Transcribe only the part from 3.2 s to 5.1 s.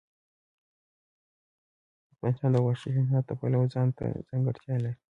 د پلوه ځانته ځانګړتیا لري.